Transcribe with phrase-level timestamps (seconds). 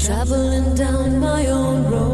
[0.00, 2.10] traveling down my own road,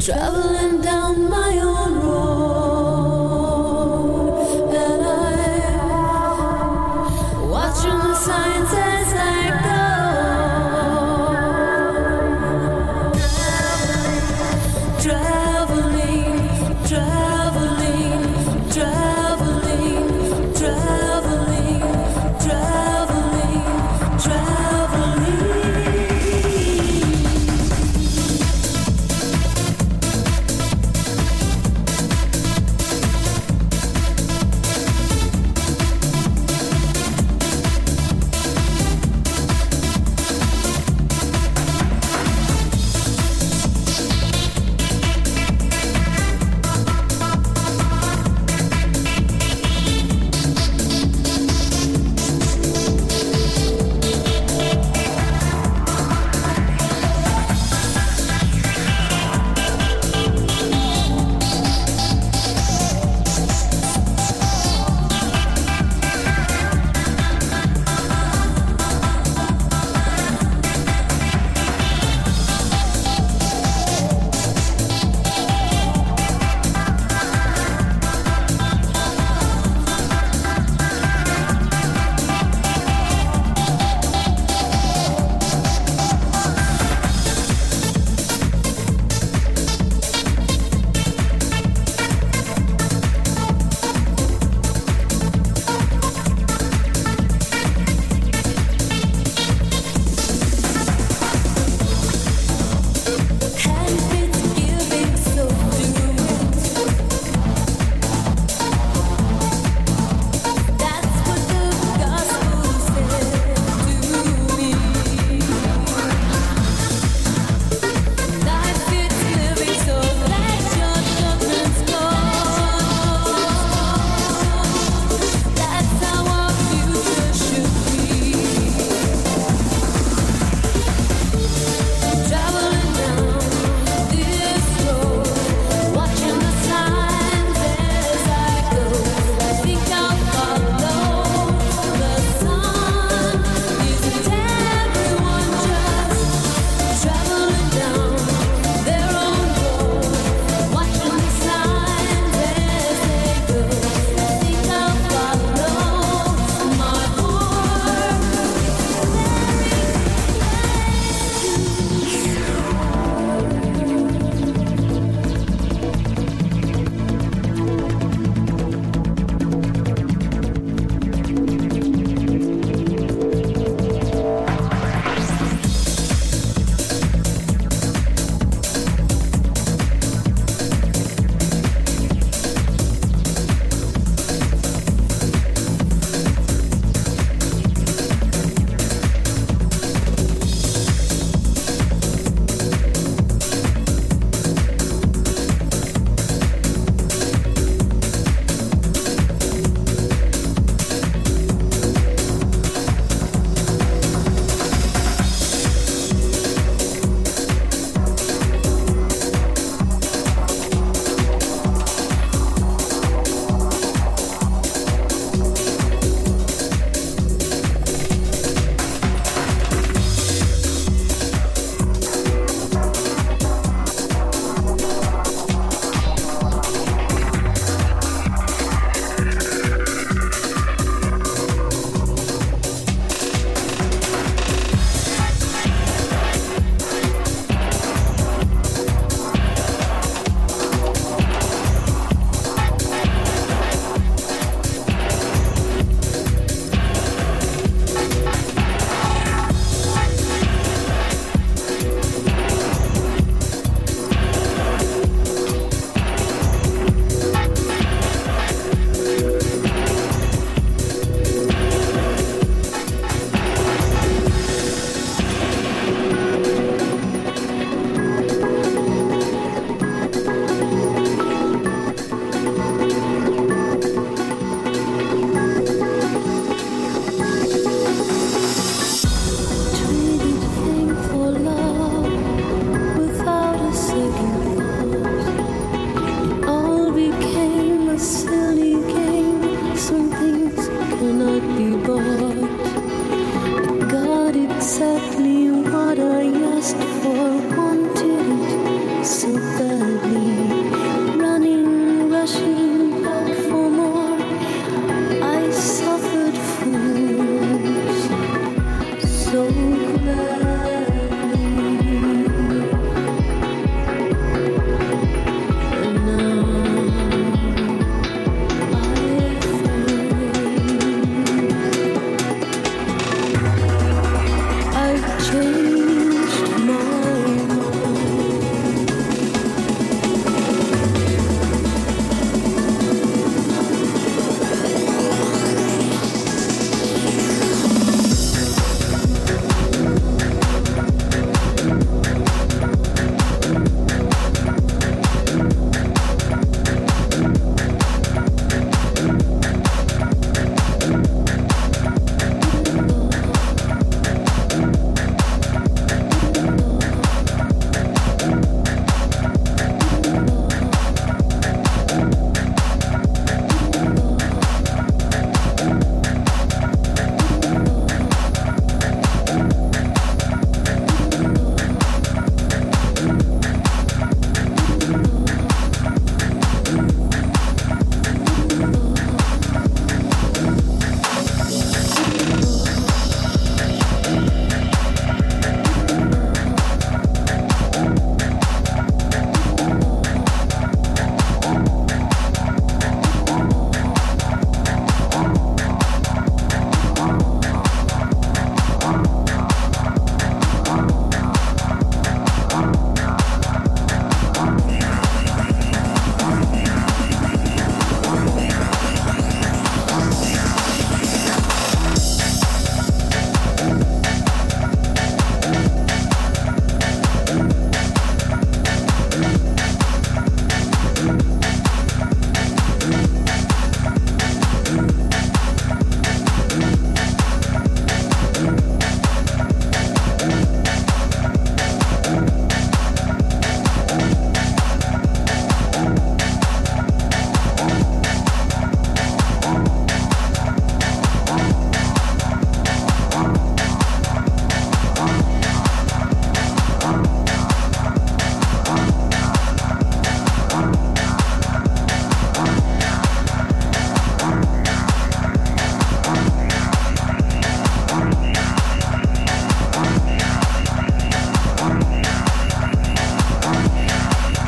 [0.00, 1.87] Traveling down my own